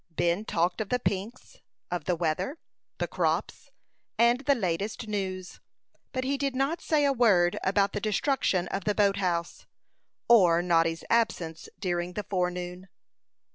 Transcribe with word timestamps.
Ben 0.09 0.45
talked 0.45 0.81
of 0.81 0.89
the 0.89 0.97
pinks, 0.97 1.57
of 1.91 2.05
the 2.05 2.15
weather, 2.15 2.57
the 2.97 3.07
crops, 3.07 3.69
and 4.17 4.39
the 4.39 4.55
latest 4.55 5.07
news; 5.07 5.59
but 6.11 6.23
he 6.23 6.39
did 6.39 6.55
not 6.55 6.81
say 6.81 7.05
a 7.05 7.13
word 7.13 7.59
about 7.63 7.93
the 7.93 8.01
destruction 8.01 8.67
of 8.69 8.85
the 8.85 8.95
boat 8.95 9.17
house, 9.17 9.67
or 10.27 10.63
Noddy's 10.63 11.03
absence 11.11 11.69
during 11.77 12.13
the 12.13 12.23
forenoon. 12.23 12.89